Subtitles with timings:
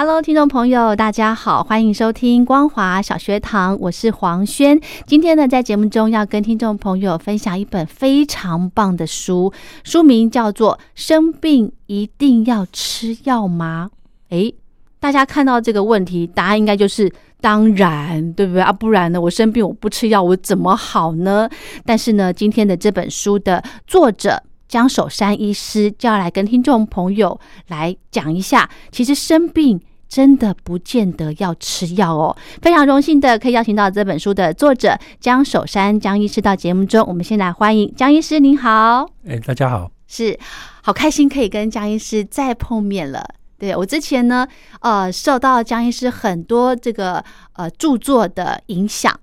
[0.00, 4.80] Hello，听众朋友，大家好，欢迎收听光华小学堂，我是黄轩。
[5.08, 13.90] 今天呢，在节目中要跟听众朋友分享一本非常棒的书，书名叫做《生病一定要吃药吗》？
[14.28, 14.54] 诶，
[15.00, 18.70] 大家看到这个问题，答案应该就是当然，对不对啊？
[18.72, 21.50] 不然呢，我生病我不吃药，我怎么好呢？
[21.84, 29.80] 但是呢，今天的这本书的作者江守山医师就要来跟听众朋友来讲一下，其实生病。
[30.08, 32.34] 真的不见得要吃药哦。
[32.62, 37.06] 非常荣幸的可以邀请到这本书的作者江守山江医师到节目中。
[37.06, 39.08] 我们先来欢迎江医师，您好。
[39.26, 40.38] 哎，大家好，是
[40.82, 43.22] 好开心可以跟江医师再碰面了。
[43.58, 44.48] 对我之前呢，
[44.80, 49.14] 呃，受到江医师很多这个呃著作的影响，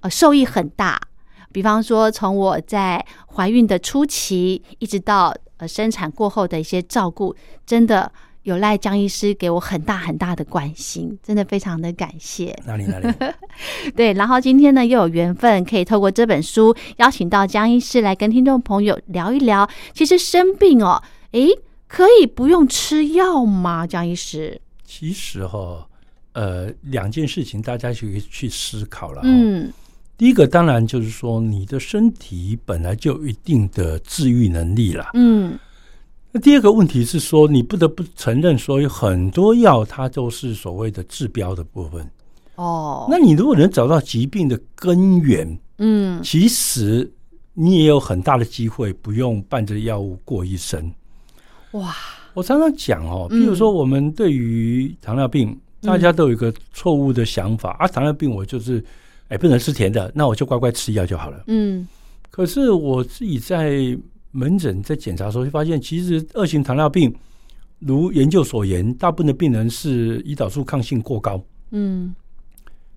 [0.00, 0.98] 呃，受益很大。
[1.52, 8.10] 比方说，从我在怀孕的初期，一直到呃生产过后的一些照顾，真的。
[8.44, 12.58] 有赖江医师给我很大很大的关心，真的非常的感谢。
[12.66, 13.08] 哪里哪里？
[13.94, 19.68] 对，然后今天呢又有缘分可以透过这本书邀请到江医师来跟听众朋友聊一聊。
[19.94, 21.50] 其实生病哦，诶，
[21.86, 23.86] 可以不用吃药吗？
[23.86, 24.60] 江医师？
[24.84, 25.86] 其实哈，
[26.32, 29.20] 呃，两件事情大家就可以去思考了。
[29.24, 29.72] 嗯，
[30.18, 35.10] 第一个当然就是说你的身体本来就有一定的治愈能力了。
[35.14, 35.56] 嗯。
[36.34, 42.10] 那第二个问题是说，你不得不承认说，有很多药它都是所谓的治标的部分。
[42.54, 47.12] 哦，那你如果能找到疾病的根源，嗯，其实
[47.52, 50.90] 你也有很大的机会不用伴着药物过一生。
[51.72, 51.94] 哇，
[52.32, 58.82] 我常常讲哦，比如说我们对于糖尿病，大家都有一个错误的想法啊，糖尿病我就是
[59.28, 61.44] 哎不能吃甜的，那我就乖乖吃药就好了。
[61.48, 61.86] 嗯，
[62.30, 63.94] 可是我自己在。
[64.32, 67.14] 门诊在检查的时候就发现，其实二型糖尿病，
[67.78, 71.40] 如研究所言，大部分的病人是胰岛素抗性过高。
[71.70, 72.14] 嗯，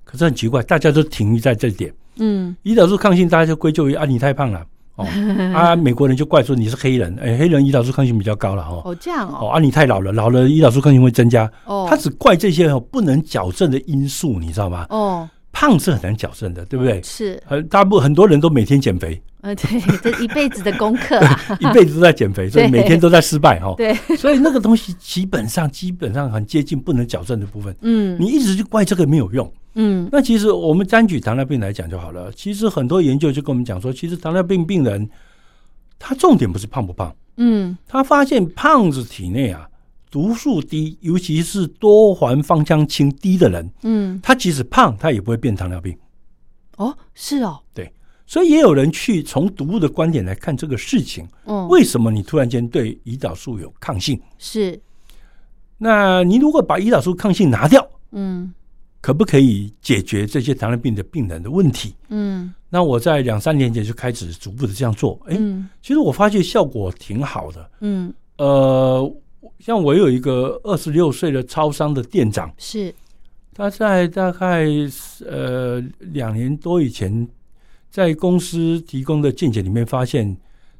[0.03, 1.93] 可是很奇怪，大家都停在这点。
[2.17, 4.65] 嗯，胰岛素抗性大家就归咎于啊，你太胖了。
[4.95, 5.05] 哦，
[5.53, 8.81] 啊，美国人就怪说你是黑人，哎，黑人胰岛素抗性比较高了哦。
[8.85, 9.49] 哦，这样哦。
[9.49, 11.51] 啊，你太老了，老了胰岛素抗性会增加。
[11.65, 14.85] 哦，他只怪这些哦不能矫正的因素，你知道吗？
[14.89, 15.29] 哦。
[15.51, 17.01] 胖是很难矫正的，对不对？
[17.01, 19.21] 是，很大部分很多人都每天减肥。
[19.45, 23.73] 呃，对，这一辈子的功课啊，一辈子都在减肥， 所以每天都在失败哈。
[23.77, 27.75] 对，所以那个东西基本上基本上很接近不能矫正的部分。
[27.81, 29.53] 嗯，你一直就怪这个没有用。
[29.75, 32.31] 嗯，那其实我们单举糖尿病来讲就好了。
[32.31, 35.07] 其实很多研究就跟我们讲说，其实糖尿病病人
[35.99, 39.69] 他重点不是胖不胖，嗯，他发现胖子体内啊。
[40.11, 45.93] 毒素低，尤其是多环芳香烃低的人，嗯，他即使胖，他也不会变糖尿病。
[46.77, 47.91] 哦，是哦，对，
[48.25, 51.27] 所以也有人去从毒物的观点来看这个事情。
[51.45, 54.19] 嗯，为什么你突然间对胰岛素有抗性？
[54.37, 54.79] 是，
[55.77, 58.53] 那你如果把胰岛素抗性拿掉，嗯，
[59.01, 61.95] 可不可以解决这些糖尿病的病人的问题？
[62.09, 65.19] 嗯，那我在两三年前就开始逐步的这样做。
[65.27, 65.37] 哎，
[65.81, 67.69] 其实我发现效果挺好的。
[67.81, 69.15] 嗯，呃。
[69.59, 72.93] 像我有一个二十六岁的超商的店长，是
[73.53, 74.65] 他在大概
[75.25, 77.25] 呃两年多以前，
[77.95, 80.35] 在公司提供的见解里面发现，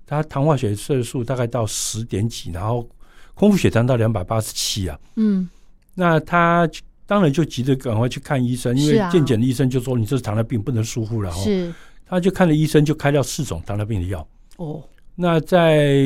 [0.06, 2.85] 他糖化血色素大概到十点几，然后
[3.33, 5.00] 空腹血糖到两百八十七啊。
[5.15, 5.50] 嗯，
[5.94, 6.69] 那他
[7.06, 11.31] 当然就急着赶快去看医生，因为健检的医生就说你这是糖尿病，不能疏忽了。
[11.31, 11.73] 是，
[12.06, 14.27] 他就看了医生，就开了四种糖尿病的药。
[14.57, 14.83] 哦。
[15.15, 16.03] 那在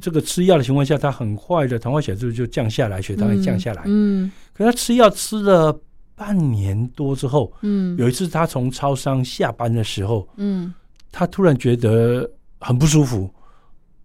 [0.00, 3.84] 这个吃药的情况下，他很快的糖化血素就降下来，血糖也降下来。
[3.86, 5.72] 嗯，可他吃药吃了
[6.18, 10.74] 半年多之后，嗯，有一次他从超商下班的时候，嗯，
[11.12, 12.28] 他突然觉得
[12.58, 13.30] 很不舒服，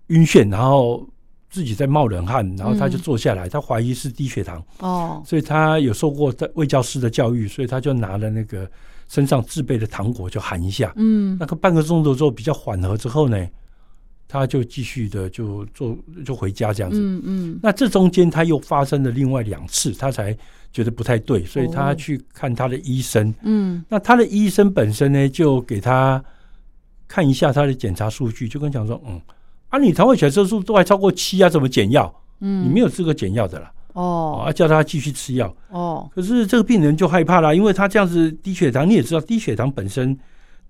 [0.07, 1.03] 晕眩，然后
[1.49, 4.63] 自己在冒冷汗，然后他就坐下来，他怀疑是低血糖。
[4.77, 8.69] 哦，所以他有受过在卫教师的教育，所以他就拿了那个
[9.07, 13.47] 身上自备的糖果就含一下，嗯，那个半个钟头之后比较缓和之后呢，
[14.27, 20.35] 他就继续的就做就回家这样子，嗯嗯，那这中间他又发生了另外两次，他才
[20.71, 26.23] 觉得不太对，所以他去看他的医生，嗯，那他的医生本身呢就给他
[27.07, 29.21] 看一下他的检查数据，就跟讲说，嗯。
[29.69, 32.13] 啊，你糖化血色素都还超过七啊，怎么减药？
[32.41, 33.71] 嗯，你没有资格减药的啦。
[33.93, 35.51] 哦，啊，叫他继续吃药。
[35.69, 40.15] 哦，可是这个病人就害怕了，因为他这样子低血糖，你也知道，低血糖本身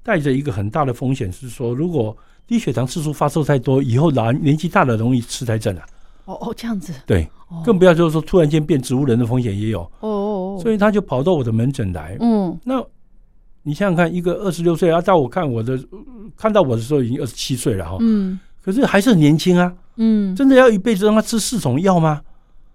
[0.04, 2.16] 带着一个很大的风险，是说如果
[2.46, 5.86] 低血糖次数发作太多，以后老年纪大了容易痴呆症啊。
[6.26, 6.94] 哦哦，这样子。
[7.06, 7.28] 对，
[7.66, 9.82] 更不要就是说突然间变植物人的风险也有。
[10.02, 12.18] 哦哦，所以他就跑到我的门诊来。
[12.20, 12.84] 嗯，那
[13.64, 15.80] 你想想看，一个二十六岁啊，到我看我的
[16.38, 17.98] 看到我的时候已经二十七岁了哈。
[18.02, 18.40] 嗯。
[18.62, 22.22] 可是还是很年轻啊，嗯，真的要一辈子让他吃四种药吗？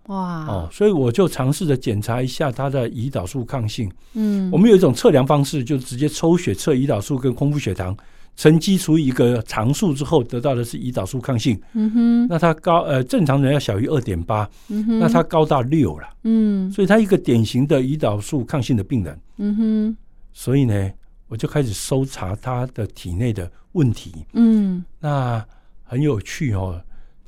[0.09, 7.95] 哇，哦，所以我就尝试着检查一下他的胰岛素抗性，嗯，我们有一种测量方式，就直接抽血测胰岛素跟空腹血糖，
[8.35, 19.97] 乘积除以一个常数之后，得到的是胰岛素抗性，嗯哼，那他高呃正常人要小于二点八，嗯哼，那他高到六了，嗯，所以他一个典型的胰岛素抗性的病人，嗯哼，
[20.33, 20.91] 所以呢，
[21.29, 25.45] 我就开始搜查他的体内的问题，嗯，那。
[25.91, 26.79] 很有趣哦，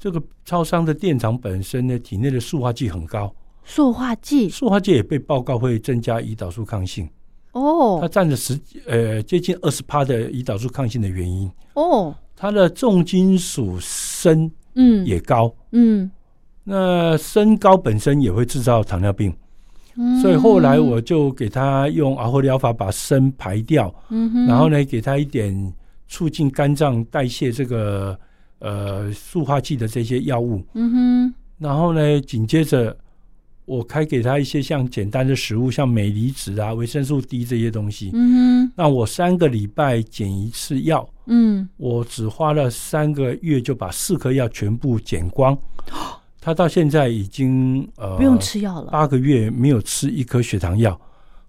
[0.00, 3.30] 这个超商的店长本身呢，体内的塑化剂很高。
[3.64, 7.06] 塑化剂，塑化剂也被报告会增加胰岛素抗性。
[7.52, 11.50] 哦，它占了十呃接近二十趴的胰岛素抗性的原因。
[11.74, 16.10] 哦，它的重金属砷嗯也高嗯，
[16.64, 19.30] 那砷高本身也会制造糖尿病。
[19.96, 23.94] 嗯，所以后来我就给他用阿霍疗法把砷排掉。
[24.08, 25.74] 嗯，然后呢，给他一点
[26.08, 28.18] 促进肝脏代谢这个。
[28.60, 32.94] 呃，塑化剂的这些药物，嗯哼，然后呢，紧接着
[33.64, 45.56] 我开给他一些像简单的食物，像镁离子啊、维生素 D 这些东西，嗯哼，那我三个礼拜减一次药，嗯，我只花了三个月就把四颗药全部减光，
[46.38, 51.00] 他到现在已经呃不用吃药了，八个月没有吃一颗血糖药，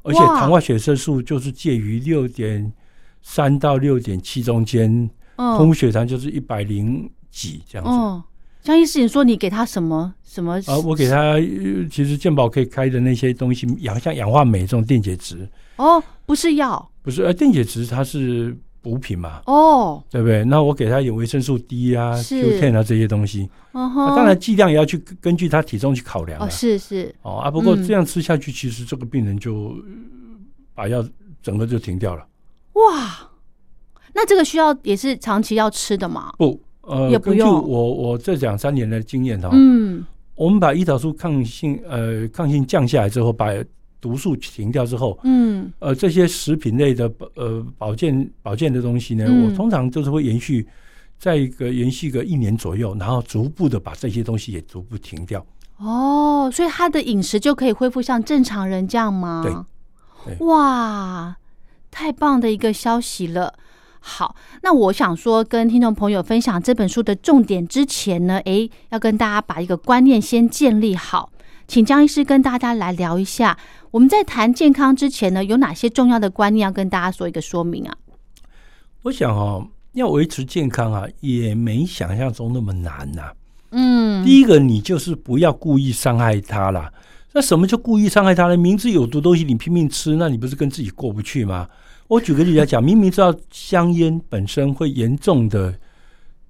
[0.03, 2.71] 而且糖化血色素就是介于六点
[3.21, 5.09] 三到六点七中间。
[5.57, 7.91] 空腹血糖就是一百零几这样子。
[7.91, 8.23] 哦，
[8.61, 10.61] 江医师，你说你给他什么什么？
[10.67, 11.39] 啊，我给他
[11.89, 15.47] 其实健保可以开的那些东西，氧像氧化镁这种电解质。
[15.77, 19.41] 哦，不是药，不是呃，电解质它是补品嘛。
[19.47, 20.43] 哦，对不对？
[20.45, 23.49] 那我给他有维生素 D 啊、Q ten 啊这些东西。
[23.71, 26.39] 哦当然剂量也要去根据他体重去考量。
[26.41, 27.13] 哦，是是。
[27.23, 29.75] 哦啊，不过这样吃下去，其实这个病人就
[30.75, 31.03] 把药
[31.41, 32.27] 整个就停掉了。
[32.73, 33.30] 哇！
[34.13, 36.33] 那这个需要也是长期要吃的吗？
[36.37, 40.05] 不，呃，根据我我这两三年的经验哈，嗯，
[40.35, 43.47] 我们把胰岛素抗性呃抗性降下来之后，把
[43.99, 50.67] 毒素停掉之后，嗯，呃，这些食品类的呃保健保健的东西呢，我通常就是会延续
[51.19, 55.45] 在一个延续个一年左右，然后逐步的把这些东西也逐步停掉。
[55.77, 59.65] 哦，所以他的饮食就可以恢复像正常人这样吗？
[60.25, 61.35] 对，哇，
[61.89, 63.53] 太棒的一个消息了。
[64.03, 71.31] 好，那我想说，跟听众朋友分享这本书的重点之前呢，诶，要跟大家把一个观念先建立好，
[71.67, 73.57] 请江医师跟大家来聊一下。
[73.91, 77.95] 我们在谈健康之前呢，有哪些重要的观念要跟大家做一个说明啊？
[79.03, 83.31] 我想哦，要维持健康啊，也没想象中那么难呐。
[83.69, 86.91] 嗯，第一个，你就是不要故意伤害他啦。
[87.33, 88.57] 那什么叫故意伤害他呢？
[88.57, 91.67] 明知有毒东西你拼命吃，那你不是跟自己过不去吗？
[92.11, 95.73] 我举个例子来讲，明明知道香烟本身会严重的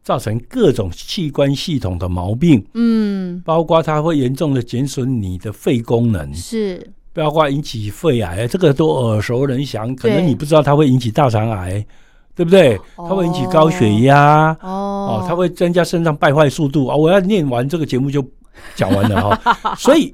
[0.01, 9.95] 造成各种器官系统的毛病，嗯，包括它会严重的减损你的肺功能，是，包括引起肺癌，这个都耳熟能详。
[9.95, 11.85] 可能你不知道它会引起大肠癌，
[12.33, 12.75] 对不对？
[12.95, 16.95] 它会引起高血压，哦，它会增加肾脏败坏速度啊！
[16.95, 18.27] 我要念完这个节目就
[18.75, 20.11] 讲完了哈， 所以。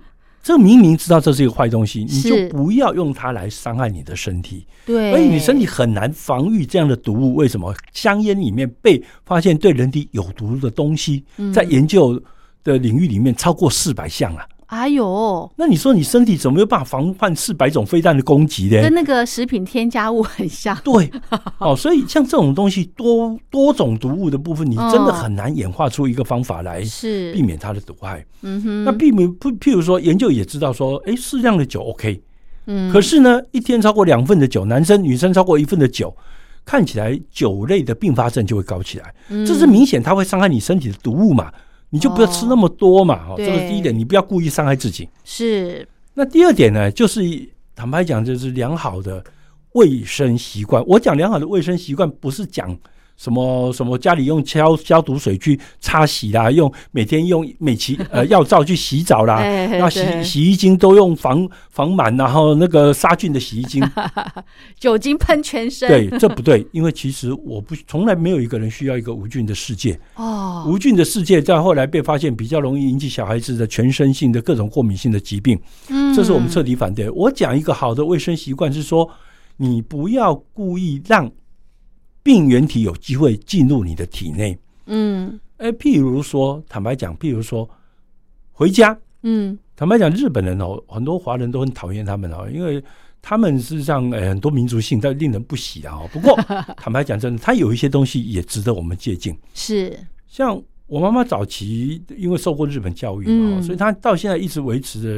[0.47, 4.65] 这明明知道这是一个坏东西，你就不要用它来伤害你的身体。
[4.85, 7.35] 对，而且你身体很难防御这样的毒物。
[7.35, 11.21] 为什么香烟里面被发现对人体有毒的东西，
[11.53, 12.17] 在研究
[12.63, 14.47] 的领域里面超过四百项啊？
[14.67, 18.81] 哎呦，那你说你身体怎么有办法防范四百种飞弹的攻击呢？
[18.81, 20.77] 跟那个食品添加物很像。
[20.83, 21.09] 对，
[21.59, 28.25] 哦，所以像这种东西多多种毒物的部分，你真的很难演化出一个方法来是避免它的毒害。
[28.41, 32.21] 嗯哼，那避免不，譬如说研究也知道说，哎，适量的酒 OK，
[32.65, 36.13] 嗯，可是呢，一天超过两份的酒，男生女生超过一份的酒，
[36.65, 39.15] 看起来酒类的并发症就会高起来。
[39.29, 41.49] 这是明显它会伤害你身体的毒物嘛？
[41.89, 43.27] 你就不要吃那么多嘛。
[43.29, 45.07] 哦，这个第一点，你不要故意伤害自己。
[45.23, 47.21] 是，那第二点呢，就是
[47.75, 49.23] 坦白讲，就是良好的
[49.73, 50.83] 卫生习惯。
[50.85, 52.77] 我讲良好的卫生习惯，不是讲
[53.17, 63.83] 什么什么家里用消消毒水去擦洗啦，用每天用美其 呃药皂去洗澡啦，哎那洗洗衣精都用防防螨，然后那个杀菌的洗衣精。
[64.79, 69.99] 酒精喷全身，对，这不对，因为其实我不从来没有一个人需要一个无菌的世界。
[70.15, 75.59] 哦，无菌的世界在后来被发现比较容易引起小孩子的全身性的各种过敏性的疾病。
[75.89, 77.09] 嗯这是我们彻底反对。
[77.09, 79.09] 我讲一个好的卫生习惯是说，
[79.57, 81.31] 你不要故意让
[82.27, 84.57] 病原体有机会进入你的体内。
[84.87, 87.69] 嗯哎，譬如说，坦白讲，譬如说
[88.51, 92.83] 回家，嗯坦白讲，日本人哦，很多华人都很讨厌他们哦，因为
[93.21, 95.95] 他们事实上呃很多民族性，但令人不喜啊。
[95.95, 96.35] 哦，不过
[96.75, 99.33] 坦白讲，真的，他有一些东西也值得我们借鉴。
[99.53, 105.09] 是，像我妈妈早期因为受过日本教育嘛，嗯所以她到现在一直维持着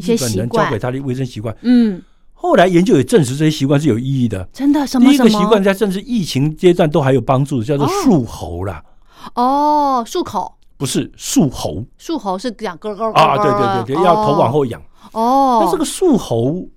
[0.00, 1.56] 日本人教给她的卫生习惯。
[1.62, 2.02] 嗯，
[2.38, 4.46] 后来研究也证实这些习惯是有意义的。
[4.52, 4.86] 真的？
[4.86, 7.90] 什么第一个习惯在甚至疫情阶段都还有帮助，叫做哦。
[8.04, 8.84] 漱喉啦，
[9.34, 10.54] 哦，漱口。
[10.76, 11.82] 不是漱喉。
[11.98, 14.80] 漱喉是这样咯咯咯啊，对对对对，要头往后仰。
[15.12, 15.62] 哦。
[15.64, 16.68] 那这个漱喉，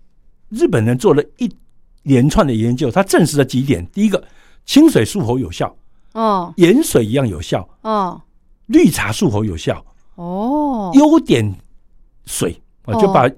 [0.48, 1.54] 日本人做了一
[2.04, 4.24] 连串的研究，他证实了几点：第一个，
[4.66, 5.76] 清水漱喉有效，
[6.14, 6.54] 哦。
[6.56, 8.22] 盐水一样有效，哦。
[8.68, 9.84] 绿茶漱喉有效，
[10.16, 10.92] 哦。
[10.94, 11.54] 优点
[12.26, 13.30] 水啊，哦就把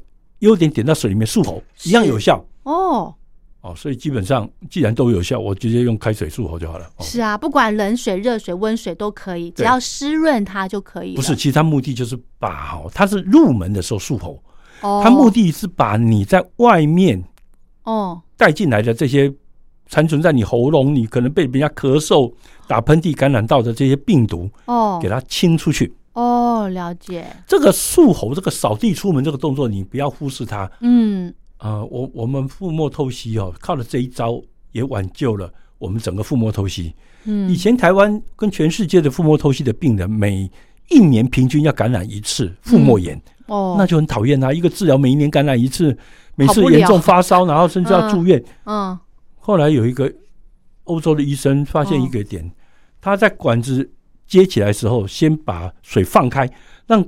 [0.42, 2.44] 优点点到水里面漱喉，一样有效。
[2.64, 3.14] 哦，
[3.62, 6.86] 哦，所以基本上既然都有效，我直接用开水漱口就好了。
[6.98, 11.16] 哦、是啊，不管冷水、热水、温水都可以，只要湿润它就可以了。
[11.16, 14.44] 不是，其实它目的就是把哦，它是入门的时候漱口，
[14.82, 17.24] 哦，它目的是把你在外面
[17.84, 19.32] 哦带进来的这些
[19.88, 22.32] 残存在你喉咙，你可能被人家咳嗽、
[22.68, 25.94] 打喷嚏感染到的这些病毒，哦给它清出去。
[26.13, 27.25] 哦，了解。
[27.48, 30.70] 这个漱喉、这个扫地出门这个动作，你不要忽视它。
[30.82, 34.41] 嗯呃，我我们腹膜透析哦，靠了这一招
[34.72, 36.94] 也挽救了我们整个腹膜透析。
[37.25, 40.50] 嗯，以前台湾跟全世界的腹膜透析的病人，每
[40.89, 44.51] 一年平均要感染一次腹膜炎，哦，那就很讨厌啊！
[44.51, 45.96] 一个治疗每一年感染一次，
[46.36, 48.44] 每次严重发烧，然后甚至要住院。
[48.65, 48.98] 嗯
[49.44, 50.12] 后来有一个
[50.84, 52.51] 欧洲的医生发现一个点，嗯
[53.00, 53.89] 他在管子
[54.32, 56.50] 接起来的时候，先把水放开，
[56.88, 57.06] 让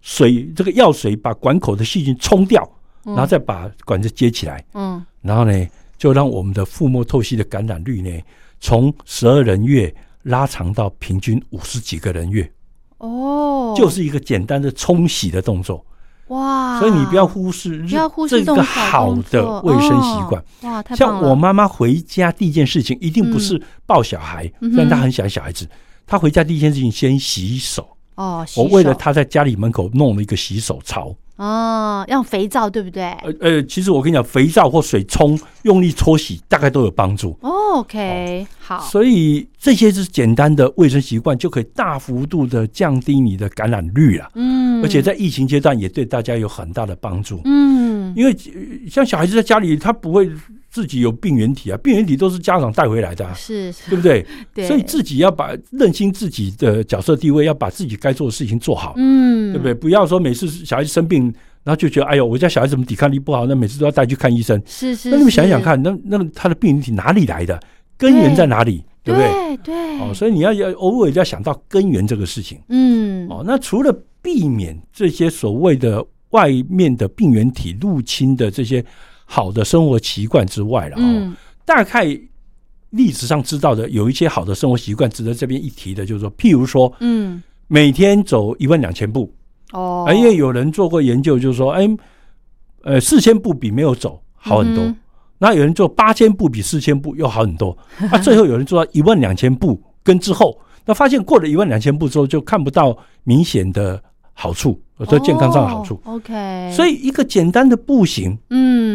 [0.00, 2.68] 水这个药水把管口的细菌冲掉，
[3.04, 3.14] 嗯。
[3.14, 5.00] 然后再把管子接起来，嗯。
[5.22, 5.66] 然后呢，
[5.96, 8.10] 就让我们的腹膜透析的感染率呢，
[8.58, 12.50] 从十二人月拉长到平均五十几个人月，
[12.98, 15.86] 哦，就是一个简单的冲洗的动作。
[16.28, 20.42] 哇，所以你不要忽视日不要忽视这个好的作卫生习惯。
[20.62, 20.68] 哦。
[20.68, 25.68] 哇，太棒像我妈妈回家第一件事情，一定不是抱小孩，嗯虽然她很喜欢小孩子，
[26.06, 27.88] 她回家第一件事情先洗手。
[28.16, 31.14] 哦，洗我为了他在家里门口弄了一个洗手槽。
[31.36, 33.02] 哦，用肥皂对不对？
[33.02, 37.36] 呃呃，其实我跟你讲，肥皂或水冲，用力搓洗，大概都有帮助。
[37.40, 44.30] 哦，OK，好，所以这些是简单的卫生习惯，就可以大幅度的降低你的感染率了。
[44.34, 47.40] 嗯，而且在疫情阶段，也对大家有很大的帮助。
[47.44, 50.30] 嗯，因为呃像小孩子在家里，他不会
[50.74, 54.26] 自己有病原体啊，病原体都是家长带回来的、啊，是，是对不对？
[54.52, 59.72] 对，所以自己要把认清自己的角色地位，要把自己该做的事情做好，嗯，对不对？
[59.72, 64.60] 不要说每次小孩子生病，然后就觉得哎呦，我家小孩怎么抵抗力不好，那每次都要带去看医生。
[64.66, 67.60] 是是，那你们想想，看，那那他的病原体哪里来的？
[67.96, 68.82] 根源在哪里？
[69.04, 69.30] 对不对？
[69.30, 72.58] 对对，哦，所以你要要偶尔要想到根源这个事情。
[72.68, 78.84] 嗯，哦，那除了避免这些所谓的外面的病原体入侵的这些
[79.24, 80.96] 好的生活习惯之外了，
[81.64, 82.04] 大概
[82.90, 89.32] 历史上知道的有一些好的生活习惯值得这边一提的，就是说，譬如说嗯，每天走一万两千步，
[89.72, 91.88] 哦，啊，因为有人做过研究，就是说，哎，
[92.82, 94.84] 呃，四千步比没有走好很多。
[94.84, 94.96] 嗯
[95.36, 97.76] 那有人做八千步比四千步又好很多，
[98.10, 104.00] 啊，最后有人做到一万两千步 跟之后，那发现过了一万两千步之后就看不到明显的
[104.32, 106.00] 好处，对健康上的好处。
[106.04, 108.93] 哦，OK，所以一个简单的步行，嗯，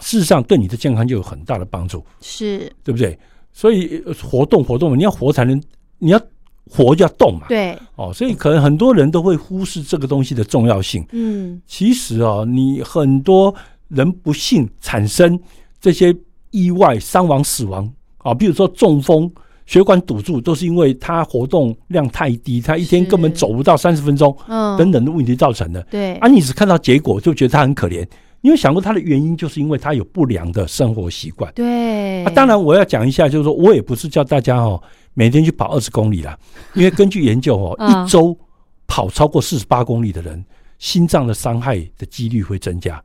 [0.00, 3.18] 事实上对你的健康就有很大的帮助，是对不对？
[3.52, 5.62] 所以呃活动活动，你要活才能，
[5.98, 6.20] 你要
[6.68, 7.46] 活就要动嘛。
[7.48, 11.06] 对，哦，所以可能很多人都会忽视这个东西的重要性。
[11.12, 13.54] 嗯其实哦，你很多
[13.88, 15.38] 人不幸产生
[15.80, 16.14] 这些
[16.50, 19.30] 意外、伤亡、死亡啊，比如说中风、
[19.66, 25.80] 血管堵住，都是因为他活动量太低，他一天根本走不到三十分钟嗯，等等的问题造成的。
[25.90, 28.04] 对啊，，你只看到结果就觉得他很可怜，
[28.44, 31.50] 你有想过他的原因，就是因为他有不良的生活习惯。
[31.54, 34.78] 对，啊，当然我要讲一下，就是说我也不是叫大家哦
[35.14, 36.38] 每天去跑二十公里啦，
[36.74, 38.38] 因为根据研究哦，嗯一周
[38.86, 40.44] 跑超过四十八公里的人，
[40.78, 43.02] 心脏的伤害的几率会增加。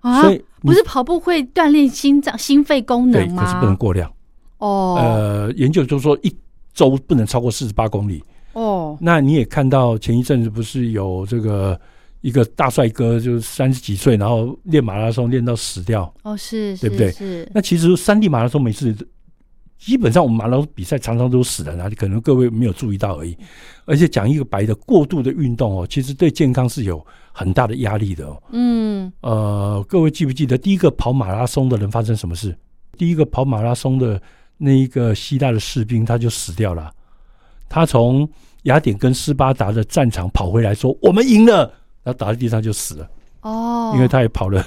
[0.00, 3.42] 啊，所以不是跑步会锻炼心脏、心肺功能吗？
[3.42, 4.10] 对，可是不能过量。
[4.56, 6.34] 哦，呃，研究就是说一
[6.72, 8.24] 周不能超过四十八公里。
[8.54, 11.78] 哦，那你也看到前一阵子不是有这个
[12.22, 16.12] 一个大帅哥，就是三十几岁，然后练马拉松练到死掉。
[16.22, 17.12] 哦，是，对不对？
[17.12, 17.46] 是。
[17.54, 18.96] 那其实山地马拉松每次
[19.76, 23.36] 基本上我们马拉松比赛常常都死人啊，可能各位没有注意到而已。
[23.84, 28.42] 而且讲一个白的，过度的运动哦，其实对健康是有很大的压力的哦。
[28.52, 29.12] 嗯。
[29.20, 32.56] 呃，各位记不记得第一个跑马拉松的人发生什么事？
[32.96, 34.22] 第一个跑马拉松的
[34.56, 36.88] 那一个希腊的士兵他就死掉了。
[37.68, 38.28] 他从
[38.64, 43.08] 雅典跟斯巴达的战场跑回来，说我们赢了，然后倒在地上就死了。
[43.42, 43.92] 哦。
[43.94, 44.64] 因为他也跑了。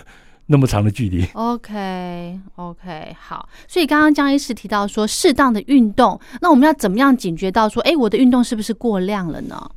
[0.48, 3.50] 那么长的距离，OK，OK，好。
[3.68, 9.72] 所以刚刚江医师提到说，适当的运动，那我们要怎么样警觉到说，哎，我的运动是不是过量了呢？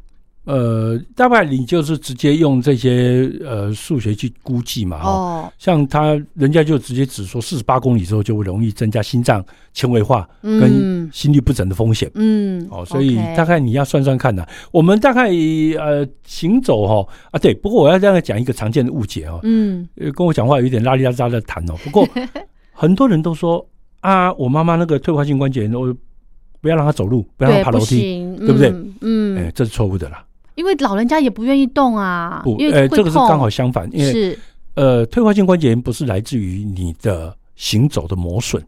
[0.49, 4.99] 呃，大概你就是直接用这些呃数学去估计嘛。
[5.03, 12.11] 哦，像他人家就直接指说，四十八公里之后就会容易增加心脏纤维化跟心律不整的风险。
[12.15, 14.43] 嗯，哦，所以大概你要算算看呢。
[14.73, 15.29] 我们大概
[15.79, 17.53] 呃行走哈啊，对。
[17.53, 19.41] 不过我要这样讲一个常见的误解哦。
[19.43, 19.87] 嗯，
[20.17, 21.75] 跟我讲话有点拉里拉扎的谈哦。
[21.85, 22.09] 不过
[22.73, 23.63] 很多人都说
[24.01, 25.95] 啊，我妈妈那个退化性关节炎，我
[26.63, 28.73] 不要让她走路，不要让她爬楼梯，对不对？
[29.03, 30.25] 嗯，哎，这是错误的啦。
[30.59, 34.39] 因为老人家也不愿意动啊，不，呃，这个是刚好相反，因为是
[34.75, 38.61] 呃，退化性关节炎不是来自于你的行走的磨损。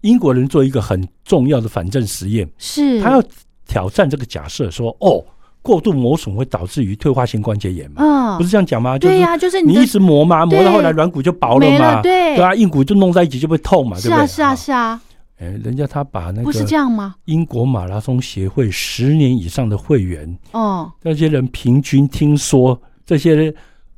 [0.00, 3.22] 英国人做一个很重要的反证实验，是他要
[3.64, 5.24] 挑战这个假设，说哦，
[5.62, 8.02] 过度磨损会导致于退化性关节炎嘛？
[8.02, 8.98] 嗯，不是这样讲吗？
[8.98, 14.16] 对呀，就是你一直磨嘛，磨到后来软骨就薄了嘛，对，对啊，硬骨就弄在一起就会痛嘛，对不对？
[14.16, 15.00] 是啊，是啊，是啊。
[15.40, 17.14] 哎，人家他把那个不是这样吗？
[17.24, 23.52] 英国马拉松协会十年以上的会员哦，那些人平均听说，这些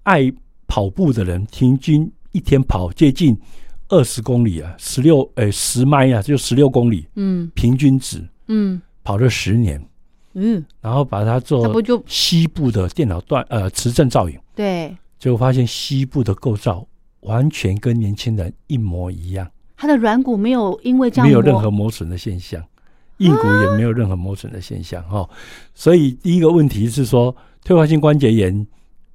[0.04, 0.32] 爱
[0.68, 3.36] 跑步的人平均一天跑接近
[3.88, 9.84] 二十公里啊，十六哎十迈啊，就十六公里，嗯，平均值，嗯，跑了十年，
[10.34, 16.86] 嗯，然后把它做，不就西部的电脑断呃磁振造影，对，结果发现西部的构造
[17.22, 19.50] 完全跟年轻人一模一样。
[19.82, 22.62] 它的软骨没有因为这样没有任何磨损的现象，
[23.16, 25.28] 硬骨也没有任何磨损的现象哈。
[25.74, 28.64] 所以第一个问题是说，退化性关节炎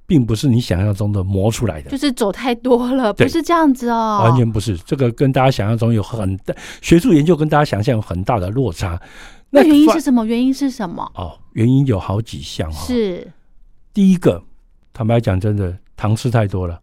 [0.05, 4.77] 并不是你想象中的磨出来的，就是走太多了，不是这样子哦，完全不是。
[4.79, 9.01] 这个跟大家想象中有很大学术研究跟大家想象有很大的落差。
[9.49, 10.25] 那原因是什么？
[10.25, 11.09] 原因是什么？
[11.15, 12.85] 哦，原因有好几项哈。
[12.85, 13.25] 是
[13.93, 14.43] 第一个，
[14.91, 16.81] 坦白讲，真的糖吃太多了。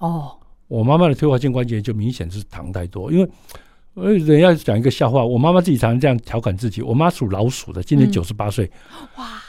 [0.00, 0.36] 哦。
[0.68, 3.28] 我妈妈的退化性关节就明显是糖太多，因为
[3.94, 6.82] 呃，人家讲一个笑话，我妈妈自己常常这样调侃自己。
[6.82, 8.70] 我妈属老鼠的，今年九十八岁，
[9.16, 9.42] 哇，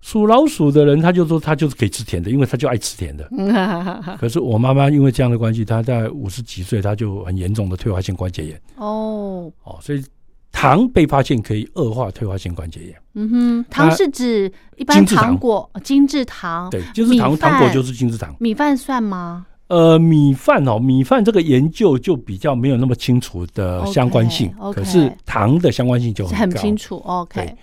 [0.00, 3.28] 属老鼠的人他就说他就是可以吃甜的，因为他就爱吃甜的。
[4.18, 8.60] 可是我妈妈因为这样的关系，她在五十几岁，她就很严重的退化性关节炎。
[8.74, 10.04] 哦哦，所以
[10.50, 12.96] 糖被发现可以恶化退化性关节炎。
[13.14, 18.34] 嗯哼，糖是指一般糖果、精致糖，对，精致糖糖果就是精致糖。
[18.40, 19.46] 米饭算吗？
[19.68, 26.96] 呃，米饭哦，米饭这个研究就比较没有那么清楚的相关性，可是糖的相关性就很清楚。
[27.04, 27.54] OK，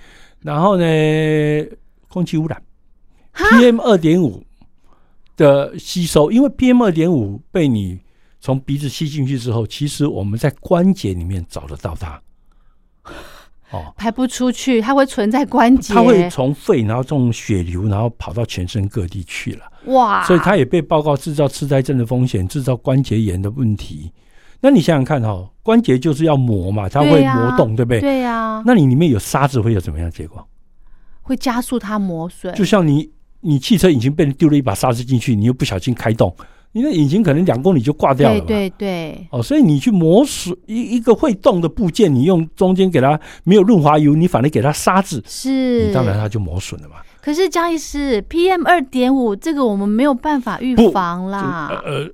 [0.41, 0.85] 然后呢，
[2.07, 2.61] 空气污染
[3.33, 4.43] ，PM 二点五
[5.35, 7.99] 的吸收，因为 PM 二点五被你
[8.39, 12.21] 从鼻子吸进去之后，其实我们在关节里面找得到它。
[13.71, 19.61] 哦，排不出去，它会存在关节，它会从肺，然后从血流，然后跑到全身各地去了。
[19.85, 20.23] 哇！
[20.25, 24.11] 所以它也被报告制造痴呆症的风险，制造关节炎的问题。
[24.61, 28.01] 那你想想看哈，关节就是要磨嘛，它会磨动，对不对？
[28.01, 28.63] 对呀。
[28.65, 30.47] 那你里面有沙子，会有怎么样结果？
[31.21, 32.53] 会加速它磨损。
[32.55, 36.35] 就像你，你汽车引擎被人丢了一把沙子进去，你又不小心开动。
[36.75, 38.69] 你的引擎可能两公里就挂掉了对？
[38.69, 46.95] 对对哦，所以你去磨损一一个会动的部件，你用中间给它没有润滑油，你反而给它沙子，是，你当然它就磨损了嘛。
[47.21, 51.81] 可是江医师，PM 二点五这个我们没有办法预防啦。
[51.85, 52.09] 呃。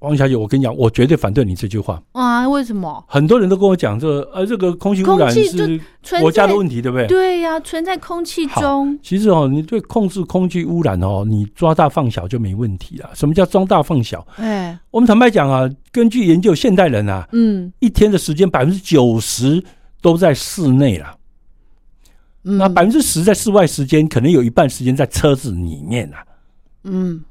[0.00, 2.46] 王小姐，我跟你讲，我绝对反对你这句话啊！
[2.46, 3.02] 为什么？
[3.08, 5.80] 很多人都跟我讲，这呃，这个空气污染是
[6.20, 7.06] 国家的问题，对不对？
[7.06, 8.98] 对呀，存在空气中。
[9.02, 13.10] 其实哦，你对控制空气污染哦，你抓大放小就没问题了。
[13.14, 14.24] 什么叫抓大放小？
[14.36, 19.64] 哎，我们坦白讲啊，根据研究，现代人啊，嗯，一天的时间百分之九十
[20.02, 21.16] 都在室内了，
[22.42, 26.22] 那百分之十在室外时间，可能有一半时间在车子里面啊，
[26.84, 27.24] 嗯。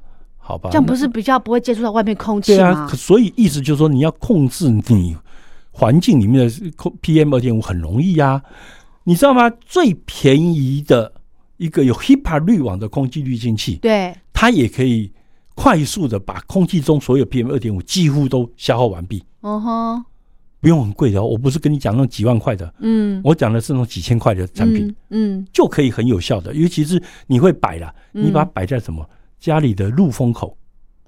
[0.47, 2.88] 好吧，这样不是比较不会接触到外面空气吗？
[2.89, 5.17] 所以意思就是说，你要控制你
[5.71, 8.43] 环境里面的空 PM 二点五很容易呀，
[9.05, 9.49] 你知道吗？
[9.65, 11.12] 最便宜的
[11.58, 15.12] 一个有 HEPA 滤网的空气滤净器，对，它也可以
[15.55, 19.23] 快速的把空气中所有 PM 二点五几乎都消耗完毕。
[19.41, 20.03] 哦吼，
[20.62, 26.53] 不用很贵的，我不是跟你讲那种几万块的，嗯，我讲的是那种几千块的产品，嗯，就可以很有效的。
[26.53, 29.03] 尤其是你会摆了，你把它摆在什么
[29.45, 30.58] 家里的入风口，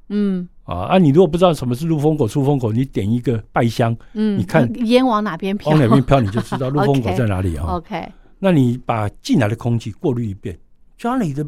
[0.09, 7.65] 嗯，啊啊，你如果不知道什么是入风口、出风口，你点一个拜香，嗯，你看烟往哪边飘，往哪边飘，你就知道入风口 在哪里啊。
[7.65, 8.07] OK。
[8.37, 10.55] 那你把进来的空气过滤一遍，
[10.99, 11.43] 家里的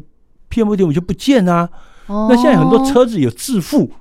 [0.50, 1.70] PM 二点五就不见啊。
[2.08, 2.26] 哦。
[2.28, 3.92] 那现在很多车子有自负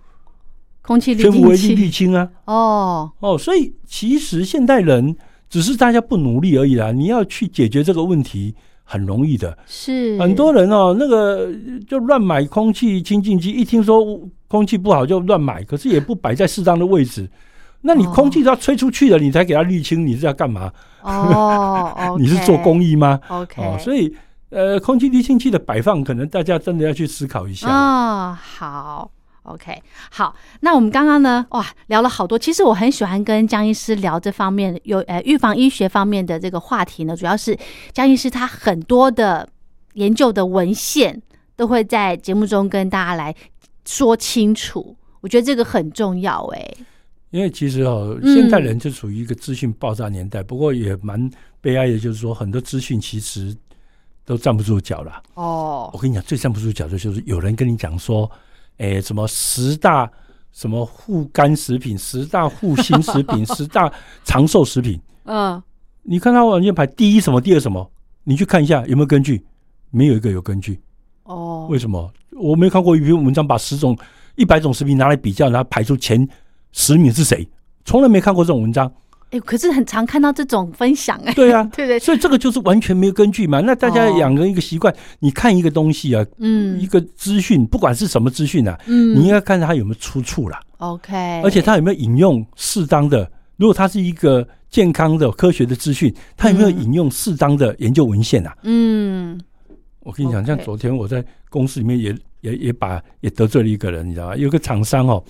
[0.82, 2.28] 空气全部为滤清啊。
[2.46, 5.16] 哦哦，所以其实现代人
[5.48, 6.92] 只是大家不努力而已啦。
[6.92, 8.56] 你要去解决这个问题
[8.90, 9.56] 很容易的。
[9.68, 10.18] 是。
[10.20, 11.48] 很多人哦，那个
[11.88, 17.30] 就乱买空气清净机，一听说空气不好就乱买，可是也不摆在适当的位置。
[17.82, 20.72] 那你空气都要吹出去了，你才给它滤清，你是要干嘛？
[21.04, 24.12] 哦， 你是做公益吗？OK，所以
[24.50, 27.70] 呃，空气滤清器的摆放，可能大家真的要去思考一下。
[27.70, 29.12] 哦，好
[29.50, 29.82] ，OK，
[30.12, 30.36] 好。
[30.62, 32.38] 那我们刚刚呢，哇，聊了好多。
[32.38, 37.58] 其实我很喜欢跟江医师聊这方面有呃预防医学方面的这个话题呢，主要是
[37.92, 39.48] 江医师他很多的
[39.94, 41.22] 研究的文献
[41.56, 43.36] 都会在节目中跟大家来
[43.86, 44.96] 说清楚。
[45.22, 46.74] 我觉得这个很重要，哎。
[47.32, 51.30] 因为其实哦，现代人就处于一个资讯爆炸年代，不过也蛮
[51.62, 53.56] 悲哀的，就是说很多资讯其实
[54.26, 55.22] 都站不住脚了。
[55.36, 58.28] 哦，我跟你讲，最站不住脚的就是有人跟你讲说，
[58.80, 60.12] 哎，什么十大
[60.52, 63.90] 什么护肝食品、十大护心食品、 十大
[64.24, 65.00] 长寿食品。
[65.26, 65.62] 嗯，
[66.02, 67.90] 你看它往前排第一什么，第二什么，
[68.24, 69.46] 你去看一下有没有根据？
[69.92, 70.80] 没有一个有根据。
[71.24, 72.12] 哦，为什么？
[72.32, 73.98] 我没看过一篇文章把十种、
[74.36, 76.28] 一百种食品拿来比较，然后排出前。
[76.72, 77.48] 十名是谁？
[77.84, 78.92] 从来没看过这种文章。
[79.32, 81.34] 哎，可是很常看到这种分享哎。
[81.34, 82.00] 对啊， 对对。
[82.00, 83.60] 所以这个就是完全没有根据嘛。
[83.62, 90.60] 那大家养成一个习惯，你看一个东西啊，嗯，一个资讯，不管是什么资讯啊，嗯，你应该看它有没有出处啦。
[90.78, 91.42] OK。
[91.44, 93.30] 而且它有没有引用适当的？
[93.58, 98.56] 如果它是一个健康的科学的资讯，它有没有引用适当的研究文献啊？
[98.64, 99.40] 嗯。
[100.00, 104.36] 我跟你讲，像昨天我在公司里面也也也把也得罪了一个人，你知道吗？
[104.36, 105.24] 有个厂商哦。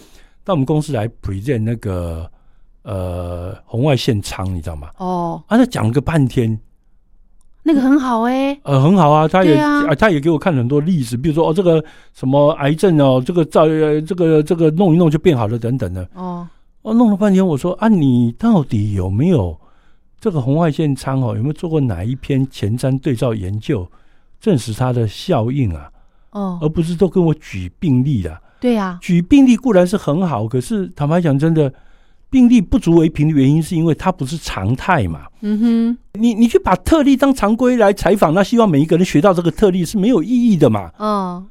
[0.46, 2.30] 到我们公司来 present 那个
[2.84, 4.90] 呃红外线舱，你知道吗？
[4.98, 6.60] 哦，啊，他讲了个半天，
[7.64, 16.08] 那个很好哎，呃，很好啊，他也啊，他也给我看了很多例子，比如说哦，这个什么癌症哦，这个照这个这个弄一弄就变好了等等的。
[16.14, 16.48] 哦，
[16.82, 19.58] 哦，弄了半天，我说啊，你到底有没有
[20.20, 21.36] 这个红外线舱哦？
[21.36, 23.88] 有没有做过哪一篇前瞻对照研究，
[24.40, 25.92] 证实它的效应啊？
[26.32, 28.42] 哦，而不是都跟我举病例的。
[28.60, 31.74] 对呀，举病例固然是很好，可是坦白讲，真的
[32.30, 35.22] 病例不足为凭的原因，是因为它不是常态嘛。
[35.42, 40.92] 嗯哼，你你去把特例当常规来采访，那希望每一个人学到这个特例是没有意义的嘛。
[41.00, 41.48] 嗯，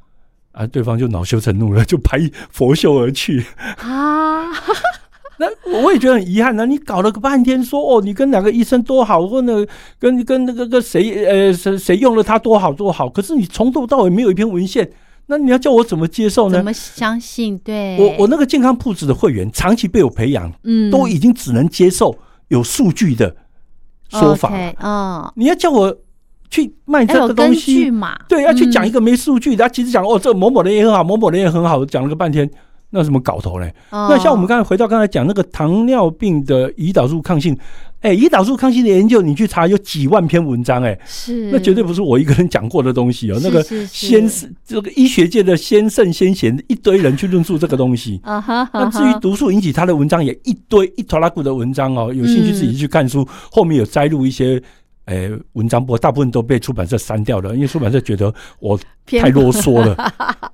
[0.52, 2.18] 啊，对方就恼羞成怒了，就拍
[2.50, 3.44] 佛袖而去。
[3.78, 4.46] 啊，
[5.40, 5.46] 那
[5.82, 6.64] 我也觉得很遗憾呢。
[6.66, 9.66] 你搞了个半天，说哦，你跟哪个医生多好，或者
[9.98, 14.88] 跟跟那个个谁呃谁谁用了他多好多好，可是你从头到尾没有一篇文献。
[15.30, 16.56] 那你要叫我怎么接受呢？
[16.56, 17.58] 怎么相信？
[17.58, 22.16] 对，我我那个健康铺子的会员长期被我培养，嗯，都已经只能接受
[22.48, 23.36] 有数据的
[24.08, 24.50] 说法。
[24.82, 25.94] 嗯，你要叫我
[26.48, 28.18] 去卖这个东西嘛？
[28.26, 32.50] 对，要去讲一个没数据的，其实讲哦，这某某人也很好，某某人也很好，讲了个半天。
[32.90, 33.72] 那什么搞头嘞？
[33.90, 37.56] 那像我们刚才回到刚才讲那个糖尿病的胰岛素抗性，
[38.00, 43.38] 哎，胰岛素抗性的研究，你去查有几万篇文章，哎，是，那绝对不是我一个人讲过的东西哦。
[43.42, 48.18] 那个先是这个医学界的先圣先贤一堆人去论述这个东西。
[48.24, 48.68] 啊哈。
[48.72, 52.12] 那至于毒素引起他的文章，也一堆一拖拉骨的文章哦。
[52.14, 54.62] 有兴趣自己去看书，后面有摘录一些。
[55.08, 59.96] 诶，文章不过大部分都被出版社删掉了，因为出版社觉得我太啰嗦了。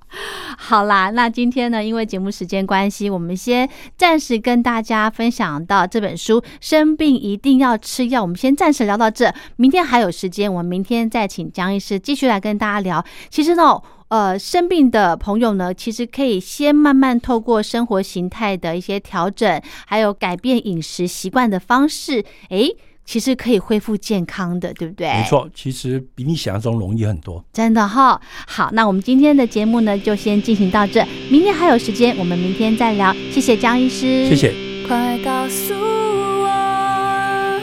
[0.56, 9.34] 好啦，那今天呢，因为节目时间关系，我们先暂时跟大家分享到这本书《生病一定要吃药》，我们先暂时聊到这。
[9.56, 13.04] 明天还有时间，我们明天再请江医师继续来跟大家聊。
[13.28, 22.76] 其实呢，呃，生病的朋友呢，其实可以先慢慢透过生活形态的一些调整，还有改变饮食习惯的方式，诶。
[23.04, 25.06] 其实可以恢复健康的，对不对？
[25.08, 27.44] 没错，其实比你想象中容易很多。
[27.52, 31.04] 真的哈，好，那我们今天的节目呢，就先进行到这。
[31.30, 33.14] 明天还有时间，我们明天再聊。
[33.30, 34.54] 谢谢江医师，谢谢。
[34.88, 37.60] 快告诉我，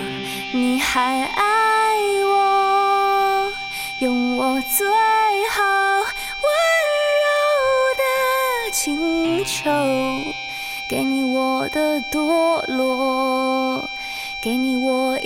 [0.54, 1.44] 你还爱
[2.24, 3.52] 我，
[4.02, 4.88] 用我最
[5.52, 5.64] 好
[6.44, 6.46] 温
[7.22, 7.28] 柔
[7.98, 8.04] 的
[8.72, 9.70] 请求，
[10.90, 13.90] 给你我的堕落。
[14.44, 15.20] 给你我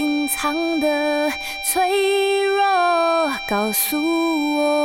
[0.45, 1.31] 隐藏的
[1.63, 2.61] 脆弱，
[3.47, 4.84] 告诉我。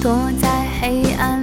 [0.00, 1.37] 躲在黑暗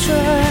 [0.00, 0.49] 春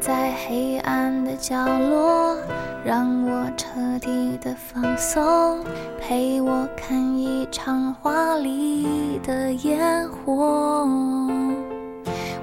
[0.00, 2.34] 在黑暗的角落
[2.82, 3.68] 让我彻
[4.00, 5.62] 底的放松
[6.00, 10.88] 陪我看一场华丽的烟火。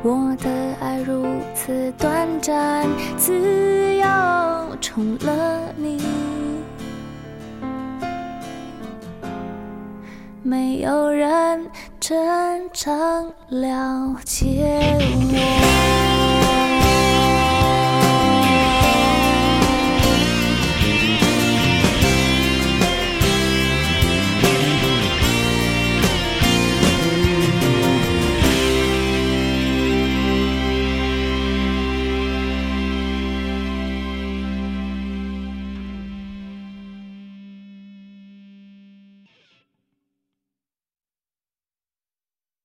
[0.04, 4.06] 我的爱如此短暂自由
[4.80, 6.00] 充了你。
[10.44, 11.68] 没有人
[12.00, 14.96] 真正了解
[15.34, 15.87] 我。